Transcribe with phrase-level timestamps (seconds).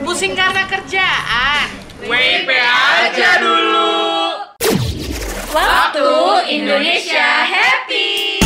[0.00, 1.66] Pusing karena kerjaan.
[2.08, 4.00] WP aja dulu.
[5.52, 6.08] Waktu
[6.48, 8.40] Indonesia Happy.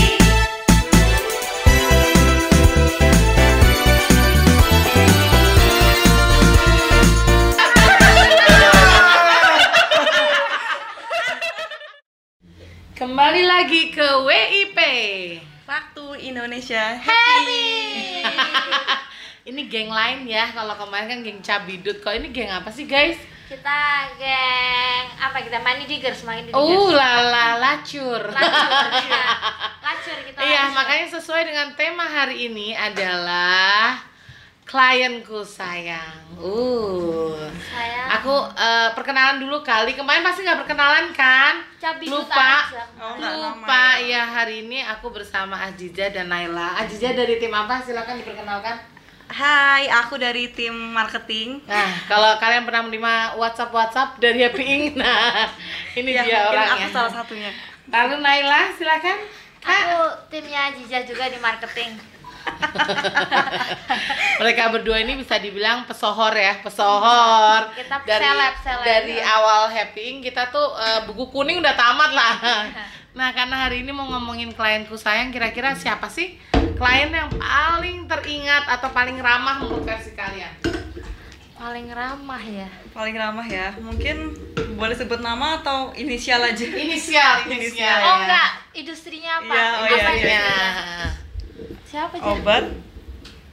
[12.97, 14.79] Kembali lagi ke WIP.
[15.71, 17.67] Waktu Indonesia Happy.
[19.47, 20.51] Ini geng lain ya.
[20.51, 22.03] Kalau kemarin kan geng Cabidut.
[22.03, 23.15] Kalau ini geng apa sih, guys?
[23.47, 26.59] Kita geng apa kita money diggers main diggers.
[26.59, 28.19] Oh, lala lacur.
[28.27, 29.25] Lacur, iya.
[29.87, 30.39] Lacur kita.
[30.43, 30.75] Iya, lacur.
[30.75, 34.03] makanya sesuai dengan tema hari ini adalah
[34.67, 36.27] klienku sayang.
[36.43, 37.39] Uh.
[37.71, 39.95] saya Aku eh, perkenalan dulu kali.
[39.95, 41.63] Kemarin pasti nggak perkenalan kan?
[41.79, 42.67] Cabidut Lupa.
[42.67, 42.83] aja.
[42.99, 44.27] Oh, Lupa ya.
[44.27, 46.83] ya hari ini aku bersama Aziza dan Naila.
[46.83, 47.79] Aziza dari tim apa?
[47.79, 48.96] Silakan diperkenalkan.
[49.27, 51.59] Hai, aku dari tim marketing.
[51.67, 55.51] Nah, kalau kalian pernah menerima WhatsApp WhatsApp dari Happy Ink, nah
[55.93, 56.77] ini Ya, dia mungkin orangnya.
[56.79, 57.51] aku salah satunya.
[57.87, 59.19] Lalu Naila, silakan.
[59.61, 59.99] Aku
[60.31, 61.99] timnya Jiza juga di marketing.
[64.41, 67.73] Mereka berdua ini bisa dibilang pesohor ya, pesohor.
[67.73, 68.85] Kita dari seleb, seleb.
[68.85, 72.35] dari awal Happy Ink kita tuh eh, buku kuning udah tamat lah.
[73.17, 76.37] Nah, karena hari ini mau ngomongin klienku sayang, kira-kira siapa sih
[76.77, 80.53] klien yang paling teringat atau paling ramah menurut versi kalian?
[81.57, 82.69] Paling ramah ya.
[82.93, 83.73] Paling ramah ya.
[83.81, 84.37] Mungkin
[84.77, 86.61] boleh sebut nama atau inisial aja.
[86.61, 87.57] Inisial, inisial.
[87.73, 87.99] Inisial.
[88.05, 88.17] Oh ya.
[88.21, 89.49] enggak, industrinya apa?
[89.49, 90.45] Iya, oh Apa iya, industrinya?
[91.87, 92.27] Siapa aja?
[92.33, 92.65] Obat.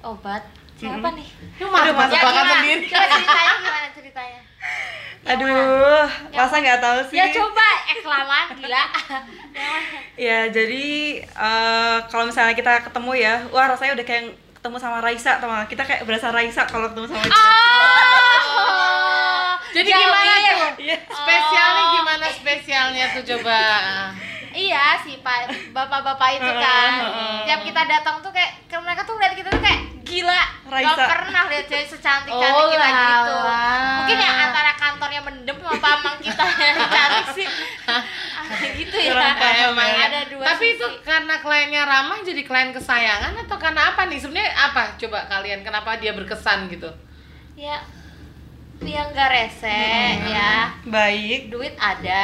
[0.04, 0.44] Obat.
[0.74, 1.28] Siapa nih?
[1.58, 2.54] Lu malah Aduh, Mas, tebak-tebakan gimana?
[2.58, 2.84] sendiri.
[2.84, 4.42] Coba ceritanya gimana ceritanya?
[5.24, 5.32] Yang mana?
[5.32, 6.04] Aduh,
[6.34, 7.16] masa nggak tahu sih.
[7.16, 8.84] Ya coba, eh kelamaan gila.
[10.14, 10.84] Ya, jadi
[11.24, 15.64] eh, kalau misalnya kita ketemu ya, wah rasanya udah kayak ketemu sama Raisa, teman.
[15.66, 17.34] Kita kayak berasa Raisa kalau ketemu sama dia.
[17.34, 17.40] Oh.
[19.74, 20.70] Jadi Jauh gimana tuh?
[20.80, 20.96] Iya.
[21.04, 21.90] Spesialnya Oh.
[21.96, 23.60] gimana spesialnya tuh coba?
[24.54, 25.40] Iya sih pak,
[25.74, 26.92] bapak-bapak itu kan.
[27.44, 30.42] Tiap kita datang tuh kayak, ke mereka tuh ngeliat kita tuh kayak gila.
[30.70, 30.94] Raisa.
[30.94, 33.34] Gak pernah lihat cewek secantik cantik Oh, kita gitu.
[33.34, 33.66] lala.
[34.02, 37.48] Mungkin yang antara kantornya mendem sama pamang kita yang cantik sih.
[38.78, 39.14] Gitu ya.
[39.70, 39.98] Emang ya.
[39.98, 40.06] ya.
[40.08, 40.78] Ada dua Tapi sisi.
[40.78, 44.20] itu karena kliennya ramah jadi klien kesayangan atau karena apa nih?
[44.22, 44.82] Sebenarnya apa?
[44.98, 46.90] Coba kalian kenapa dia berkesan gitu?
[47.54, 47.82] Ya,
[48.86, 49.80] yang gak rese
[50.26, 50.74] ya.
[50.84, 51.48] Baik.
[51.48, 52.24] Duit ada.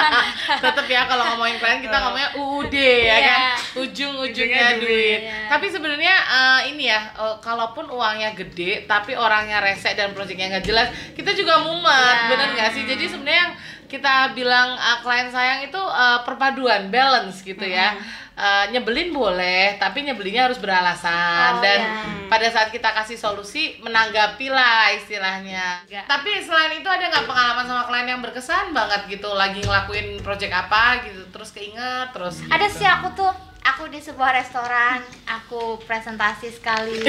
[0.64, 3.16] Tetap ya kalau ngomongin klien kita ngomongnya UUD ya Iya.
[3.20, 3.40] kan,
[3.76, 4.82] ujung-ujungnya Ujungnya duit.
[4.82, 5.20] duit.
[5.24, 5.38] Iya.
[5.48, 10.64] Tapi sebenarnya eh, ini ya, eh, kalaupun uangnya gede tapi orangnya rese dan proyeknya nggak
[10.64, 11.86] jelas, kita juga mumet,
[12.18, 12.28] Iya.
[12.30, 12.82] bener nggak sih?
[12.84, 17.94] Jadi sebenarnya yang kita bilang eh, klien sayang itu eh, perpaduan, balance gitu ya.
[18.34, 22.26] Eh, nyebelin boleh, tapi nyebelinnya harus beralasan Oh, dan iya.
[22.26, 25.78] pada saat kita kasih solusi menanggapi lah istilahnya.
[25.86, 26.10] Enggak.
[26.10, 30.50] Tapi selain itu ada nggak pengalaman sama klien yang berkesan banget gitu, lagi ngelakuin project
[30.50, 32.42] apa gitu, terus keinget terus.
[32.50, 32.82] Ada gitu.
[32.82, 33.30] sih aku tuh
[33.64, 37.00] aku di sebuah restoran aku presentasi sekali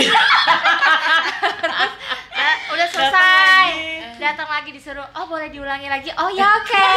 [1.59, 1.91] Terus,
[2.31, 3.67] eh, udah selesai
[4.15, 6.87] datang lagi disuruh oh boleh diulangi lagi oh ya oke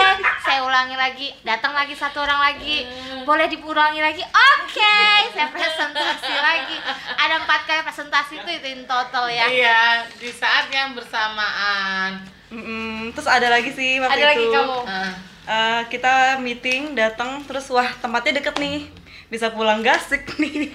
[0.46, 2.86] saya ulangi lagi datang lagi satu orang lagi
[3.28, 4.24] boleh diulangi lagi.
[4.24, 4.96] Oke
[5.30, 6.76] saya presentasi lagi.
[7.14, 9.44] Ada empat kali presentasi itu itu in total ya.
[9.46, 9.82] Iya,
[10.16, 12.24] di saat yang bersamaan.
[12.48, 13.12] Mm-mm.
[13.12, 14.54] Terus ada lagi sih waktu ada lagi itu.
[14.54, 14.78] kamu.
[14.82, 15.12] Nah,
[15.48, 18.84] Eh, kita meeting datang terus wah tempatnya deket nih.
[19.28, 20.72] Bisa pulang gasik nih.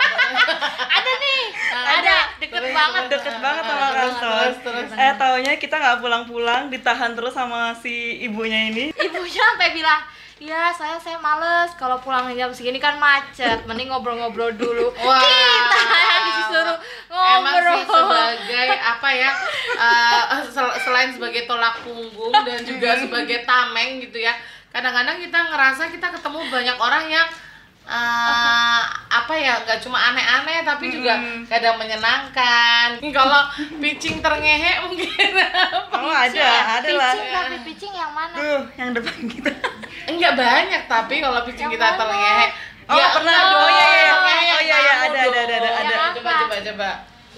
[0.88, 1.42] Ada nih.
[1.70, 2.16] Ada.
[2.38, 3.02] Deket Terus, banget.
[3.02, 3.12] terus.
[3.20, 4.88] deket banget sama Terus, kantor terus, terus.
[4.94, 8.84] eh taunya kita nggak pulang-pulang ditahan terus sama si ibunya ini.
[8.90, 10.00] Ibunya sampai bilang
[10.36, 13.64] ya saya saya males kalau pulang jam segini kan macet.
[13.64, 14.92] Mending ngobrol-ngobrol dulu.
[14.94, 15.16] Wah.
[15.16, 17.74] kita yang disuruh Emang ngobrol.
[17.74, 19.30] sih sebagai apa ya
[19.74, 24.36] eh, sel- selain sebagai tolak punggung dan juga sebagai tameng gitu ya
[24.68, 27.24] kadang-kadang kita ngerasa kita ketemu banyak orang yang
[27.86, 31.46] eh, apa ya nggak cuma aneh-aneh tapi juga Mm-mm.
[31.46, 33.00] kadang menyenangkan.
[33.16, 33.48] Kalau
[33.78, 35.32] pitching terngehe mungkin.
[35.90, 36.44] Oh ada
[36.76, 37.12] ada lah.
[37.14, 38.34] Pitching tapi pitching yang mana?
[38.34, 39.50] Tuh yang depan kita
[40.08, 41.98] enggak banyak tapi kalau pitching Yang kita mana?
[41.98, 42.46] terngehe
[42.86, 43.34] Oh, ya pernah.
[43.34, 44.04] Oh, iya, iya.
[44.06, 45.96] dong, Oh, iya, iya, kamu ada, ada, ada, ada, ada.
[46.14, 46.90] coba coba coba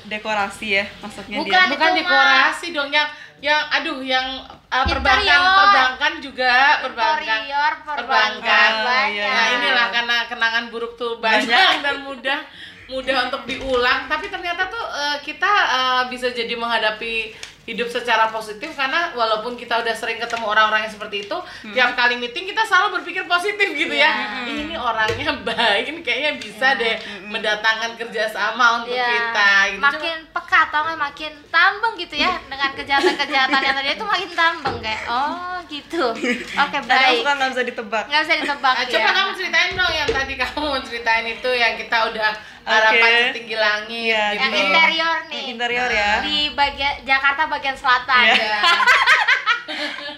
[0.05, 1.49] dekorasi ya maksudnya Bukan.
[1.51, 1.99] dia bukan mah.
[1.99, 4.27] dekorasi dong yang yang aduh yang
[4.67, 5.57] uh, perbankan Interior.
[5.57, 7.97] perbankan juga perbankan interior perbankan
[8.43, 9.29] perbankan Oh, banyak iya.
[9.31, 11.49] nah inilah karena kenangan buruk tuh banyak
[11.85, 12.41] dan mudah
[12.87, 17.33] mudah untuk diulang tapi ternyata tuh uh, kita uh, bisa jadi menghadapi
[17.69, 21.37] hidup secara positif karena walaupun kita udah sering ketemu orang-orang yang seperti itu
[21.69, 24.09] tiap kali meeting kita selalu berpikir positif gitu ya.
[24.43, 29.05] Ini orangnya baik ini kayaknya bisa deh mendatangkan kerjasama untuk Iya.
[29.07, 29.83] kita gitu.
[29.83, 30.97] makin peka atau nggak?
[30.99, 36.05] Makin tambeng gitu ya dengan kejahatan-kejahatan yang tadi itu makin tambeng kayak oh gitu.
[36.09, 37.21] Oke Kadang baik.
[37.21, 38.05] suka nggak bisa ditebak.
[38.09, 41.73] nggak bisa ditebak Nah, ya coba kamu ceritain dong yang tadi kamu ceritain itu yang
[41.77, 42.31] kita udah
[42.69, 43.23] harapan Oke.
[43.27, 44.39] setinggi langit Iya, gitu.
[44.39, 46.13] yang interior nih Yang interior ya.
[46.21, 48.61] di bagian Jakarta bagian selatan Iya.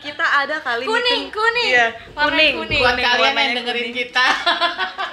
[0.00, 2.54] Kita ada kali kuning meeting- kuning Iya, Warna kuning.
[2.56, 3.94] kuning Buat Kuning, kalian yang dengerin kuning.
[3.96, 4.26] kita,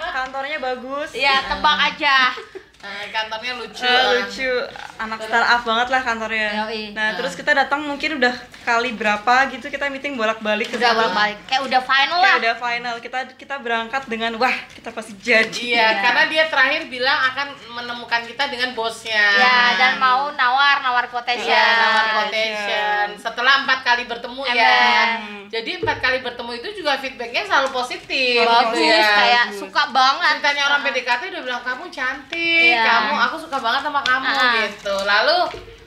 [0.10, 1.10] Kantornya bagus.
[1.12, 2.18] ya tebak aja
[2.90, 3.84] eh, kantornya lucu.
[3.84, 4.50] Eh, lucu
[4.98, 6.50] anak startup banget lah kantornya.
[6.64, 6.84] Yoi.
[6.92, 10.98] Nah, terus kita datang mungkin udah kali berapa gitu kita meeting bolak-balik ke udah situ.
[10.98, 12.96] bolak balik kayak udah final Kayak lah udah final.
[12.98, 15.52] Kita kita berangkat dengan wah, kita pasti jadi.
[15.54, 15.88] Iya, Iya.
[16.02, 19.26] karena dia terakhir bilang akan menemukan kita dengan bosnya.
[19.38, 23.06] ya dan mau nawar nawar quotation Iya, nawar quotation.
[23.18, 24.56] Setelah empat kali bertemu ya.
[24.56, 25.48] Emang.
[25.48, 28.44] Jadi empat kali bertemu itu juga feedbacknya selalu positif.
[28.44, 29.12] bagus gitu ya.
[29.14, 32.38] kayak suka banget Ceritanya orang PDKT udah bilang kamu cantik,
[32.70, 32.77] Iya.
[32.80, 34.54] Kamu aku suka banget sama kamu Ah.
[34.62, 34.96] gitu.
[34.96, 35.38] Lalu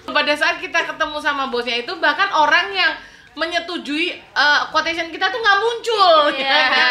[0.07, 2.93] pada saat kita ketemu sama bosnya itu bahkan orang yang
[3.33, 6.45] menyetujui uh, quotation kita tuh nggak muncul Iya.
[6.45, 6.91] ya kan?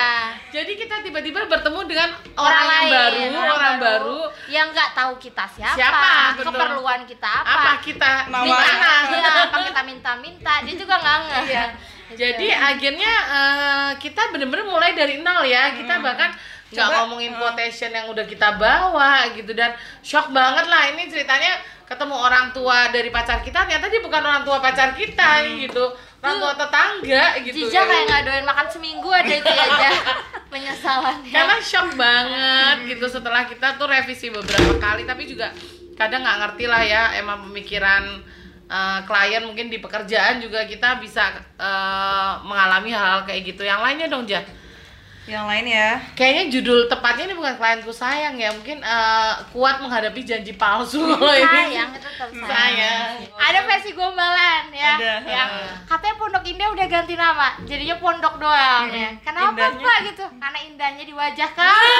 [0.50, 5.46] Jadi kita tiba-tiba bertemu dengan orang, yang lain, baru, orang, baru, yang nggak tahu kita
[5.46, 6.44] siapa, Siapa, betul.
[6.50, 8.46] keperluan kita apa, apa kita Nama.
[8.48, 8.94] mana?
[9.12, 11.40] Iya, apa kita minta-minta, dia juga nggak nge.
[11.46, 11.66] Iya.
[12.10, 15.75] Jadi akhirnya eh, kita bener-bener mulai dari nol ya.
[15.75, 16.34] Kita bahkan
[16.69, 19.74] nggak Coba, ngomongin quotation yang udah kita bawa gitu dan
[20.06, 20.94] shock banget lah.
[20.94, 21.57] Ini ceritanya
[21.89, 25.89] ketemu orang tua dari pacar kita ternyata dia bukan orang tua pacar kita gitu.
[26.21, 27.66] Orang tua tetangga gitu.
[27.66, 29.89] Jija kayak nggak doyan makan seminggu ada itu aja
[30.54, 31.33] penyesalannya.
[31.33, 33.06] karena shock banget gitu.
[33.10, 35.50] Setelah kita tuh revisi beberapa kali tapi juga
[35.98, 38.22] kadang nggak ngerti lah ya emang pemikiran
[38.69, 43.65] eh, klien mungkin di pekerjaan juga kita bisa eh, mengalami hal-hal kayak gitu.
[43.65, 44.45] Yang lainnya dong Jah
[45.29, 45.89] Yang lain ya.
[46.11, 51.29] kayaknya judul tepatnya ini bukan klienku sayang ya mungkin eh, kuat menghadapi janji palsu kalau
[51.29, 52.49] ini sayang itu tetap sayang.
[52.49, 55.13] sayang Ada versi gombalan ya, Ada.
[55.23, 55.49] yang
[55.85, 59.09] katanya Pondok Indah udah ganti nama, jadinya Pondok doang ya.
[59.19, 59.85] Kenapa Indahnya.
[59.85, 60.25] Pak gitu?
[60.33, 61.93] Karena indahnya di wajah kamu.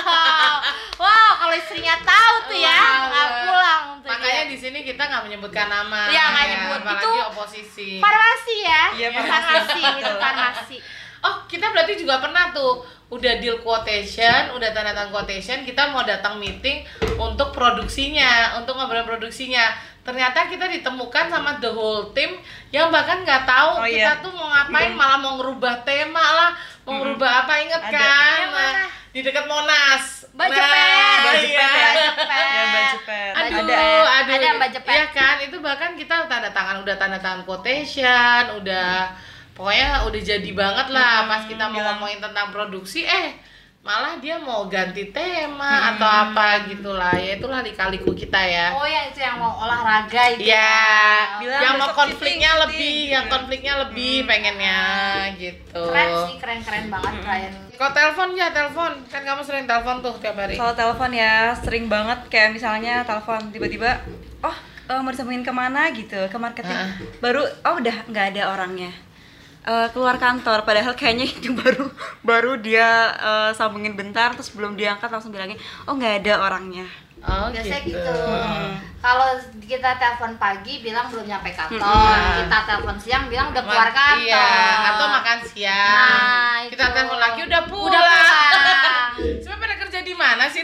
[0.00, 0.54] Wow,
[1.00, 3.02] wow kalau istrinya tahu tuh ya, Wow.
[3.08, 4.50] nggak pulang tuh makanya dia.
[4.50, 6.78] di sini kita nggak menyebutkan nama Iya, nggak ya, nyebut.
[6.80, 9.82] apalagi Itu oposisi farmasi ya, farmasi, farmasi.
[9.98, 10.76] itu farmasi.
[11.30, 16.02] Oh, kita berarti juga pernah tuh udah deal quotation, udah tanda tangan quotation, kita mau
[16.02, 16.82] datang meeting
[17.18, 19.62] untuk produksinya, untuk ngobrol produksinya.
[20.02, 22.34] Ternyata kita ditemukan sama the whole team
[22.70, 24.22] yang bahkan nggak tahu Oh, kita iya.
[24.22, 26.50] tuh mau ngapain, malah mau ngerubah tema lah,
[26.82, 27.94] mau ngerubah apa inget Ada.
[27.94, 28.40] kan?
[28.50, 28.72] Mana?
[28.74, 30.04] Nah, di dekat Monas.
[30.30, 31.58] Baju Nah, pet, Baju iya.
[31.58, 31.90] pet ya.
[31.90, 32.46] Baju pet.
[32.46, 33.32] Ya, baju pet.
[33.34, 33.74] Aduh, Ada.
[33.76, 34.94] aduh, Ada yang baju pet.
[34.94, 39.10] Iya kan, itu bahkan kita tanda tangan, udah tanda tangan quotation, udah
[39.60, 42.00] pokoknya udah jadi banget lah Hmm, pas kita mau bilang.
[42.00, 43.36] ngomongin tentang produksi, eh
[43.80, 48.72] malah dia mau ganti tema atau apa gitulah, ya itulah lika-liku kita ya.
[48.72, 50.48] Oh ya itu yang mau olahraga itu.
[50.48, 50.84] Iya,
[51.40, 53.08] Bilang yang mau konfliknya syuting, lebih, syuting.
[53.08, 54.78] yang konfliknya lebih pengennya
[55.36, 55.80] gitu.
[55.82, 57.52] Keren sih, keren-keren banget klien.
[57.72, 60.56] Kok telepon ya telepon, kan kamu sering telepon tuh tiap hari.
[60.56, 63.96] Kalau telepon ya sering banget kayak misalnya telepon tiba-tiba,
[64.40, 64.56] oh
[64.88, 66.76] eh, mau disambungin ke mana gitu ke marketing.
[66.76, 66.92] Ah.
[67.18, 68.92] Baru oh udah nggak ada orangnya.
[69.60, 71.84] Eh, keluar kantor padahal kayaknya itu baru
[72.24, 76.88] baru dia eh, sambungin bentar terus belum diangkat langsung bilangin oh nggak ada orangnya.
[77.20, 78.00] Oh Biasanya gitu.
[78.00, 78.12] gitu.
[79.04, 82.36] Kalau kita telepon pagi bilang belum nyampe kantor, Mm-mm.
[82.40, 84.24] kita telepon siang bilang udah keluar Ma- kantor.
[84.24, 84.48] Iya,
[84.96, 85.06] atau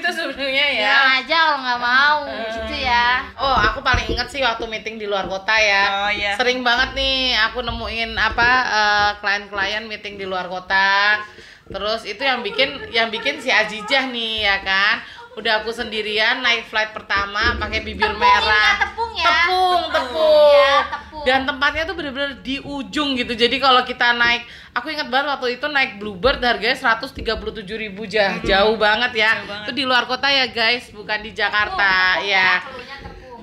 [0.06, 0.86] itu sebenarnya ya?
[0.86, 3.06] Bilang aja kalau nggak mau gitu ya.
[3.34, 6.06] Oh, aku paling inget sih waktu meeting di luar kota ya.
[6.06, 6.38] Oh, iya.
[6.38, 11.18] Sering banget nih aku nemuin apa eh, klien-klien meeting di luar kota.
[11.66, 15.02] Terus itu yang bikin yang bikin si Ajijah nih ya kan.
[15.36, 18.88] Udah aku sendirian naik flight pertama pakai bibir merah.
[18.88, 19.26] Tepung ya.
[19.26, 20.52] Tepung, tepung.
[20.52, 21.24] Ya, tepung.
[21.26, 23.34] Dan tempatnya tuh bener-bener di ujung gitu.
[23.34, 24.46] Jadi kalau kita naik,
[24.76, 29.42] aku ingat banget waktu itu naik Bluebird harganya 137.000 ribu jah, jauh banget ya.
[29.42, 29.64] Jauh banget.
[29.66, 32.50] Itu di luar kota ya guys, bukan di Jakarta Tepung, ya.
[32.62, 32.85] tepung.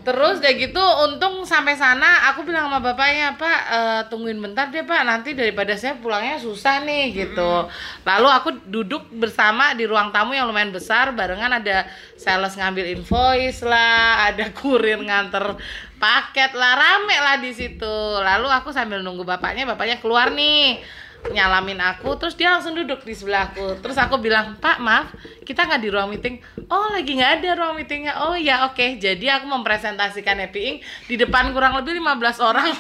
[0.04, 4.84] Terus deh gitu, untung sampai sana aku bilang sama bapaknya, Pak, eh, tungguin bentar deh
[4.84, 7.72] Pak, nanti daripada saya pulangnya susah nih gitu.
[8.04, 11.88] Lalu aku duduk bersama di ruang tamu yang lumayan besar, barengan ada
[12.20, 15.56] sales ngambil invoice lah, ada kurir nganter
[15.96, 17.96] paket lah, rame lah di situ.
[18.20, 20.84] Lalu aku sambil nunggu bapaknya, bapaknya keluar nih.
[21.32, 23.80] Nyalamin aku terus dia langsung duduk di sebelahku.
[23.80, 26.40] Terus aku bilang pak maaf kita nggak di ruang meeting.
[26.68, 28.20] Oh lagi nggak ada ruang meetingnya.
[28.28, 29.00] Oh ya oke.
[29.00, 30.78] Jadi aku mempresentasikan Happy Ink
[31.08, 32.68] di depan kurang lebih 15 orang.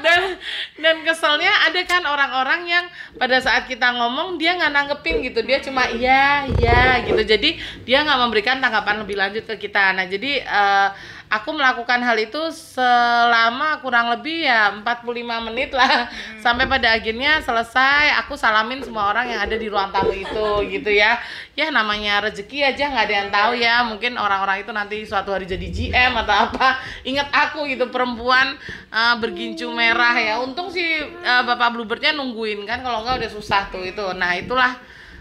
[0.00, 0.40] Dan
[0.80, 2.84] dan keselnya ada kan orang-orang yang
[3.20, 5.44] pada saat kita ngomong dia nggak nanggepin gitu.
[5.44, 7.20] Dia cuma iya iya gitu.
[7.20, 9.92] Jadi dia nggak memberikan tanggapan lebih lanjut ke kita.
[9.92, 10.88] Nah jadi eh,
[11.30, 16.10] aku melakukan hal itu selama kurang lebih ya 45 menit lah.
[16.42, 20.90] Sampai pada akhirnya selesai aku salamin semua orang yang ada di ruang tamu itu gitu
[20.90, 21.22] ya.
[21.54, 23.74] Ya namanya rezeki aja nggak ada yang tahu ya.
[23.86, 26.82] Mungkin orang-orang itu nanti suatu hari jadi GM atau apa.
[27.06, 28.58] Ingat aku gitu perempuan
[28.90, 30.42] eh, bergincu merah ya.
[30.42, 32.82] Untung sih eh, bapak bluebirdnya nungguin kan.
[32.82, 34.02] Kalau nggak udah susah tuh itu.
[34.18, 34.74] Nah itulah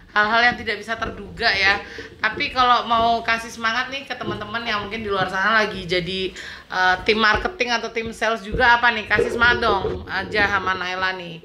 [0.09, 1.77] hal-hal yang tidak bisa terduga ya.
[2.17, 6.33] Tapi kalau mau kasih semangat nih ke teman-teman yang mungkin di luar sana lagi jadi
[6.67, 9.05] uh, tim marketing atau tim sales juga apa nih?
[9.05, 11.39] Kasih semangat dong aja sama Naila nih.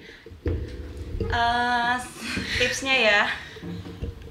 [1.25, 1.95] Eh,
[2.59, 3.23] tipsnya ya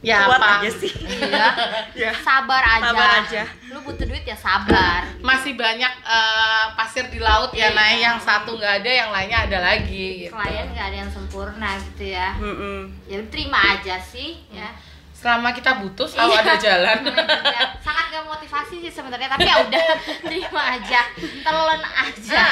[0.04, 0.60] Ya kuat apa?
[0.60, 1.48] aja sih Iya.
[2.04, 2.92] ya Sabar aja.
[2.92, 3.44] Sabar aja.
[3.72, 5.08] Lu butuh duit ya sabar.
[5.24, 9.58] Masih banyak uh, pasir di laut ya, nah yang satu nggak ada, yang lainnya ada
[9.64, 10.28] lagi.
[10.28, 10.32] Gitu.
[10.32, 12.36] Klien nggak ada yang sempurna gitu ya.
[12.36, 12.92] Mm-mm.
[13.08, 14.68] Ya lu terima aja sih ya.
[15.14, 16.98] Selama kita butuh selalu ada jalan.
[17.54, 19.84] Ya, sangat gak motivasi sih sebenarnya tapi ya udah
[20.26, 21.06] terima aja
[21.46, 22.44] telan aja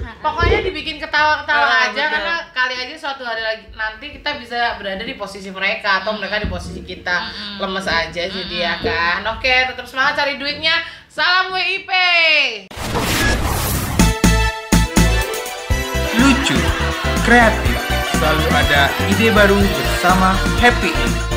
[0.00, 2.14] Nah, pokoknya dibikin ketawa-ketawa Ah, aja betul.
[2.16, 6.40] karena kali aja suatu hari lagi nanti kita bisa berada di posisi mereka atau mereka
[6.40, 7.28] di posisi kita
[7.60, 10.74] lemes aja jadi ya kan oke tetap semangat cari duitnya
[11.08, 11.88] salam WIP
[16.20, 16.58] lucu,
[17.24, 17.78] kreatif,
[18.12, 21.27] selalu ada ide baru bersama Happy.